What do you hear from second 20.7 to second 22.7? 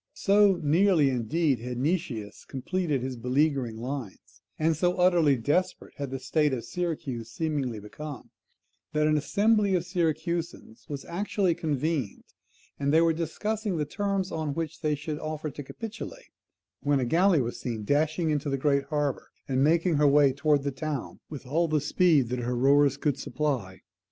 town with all the speed that her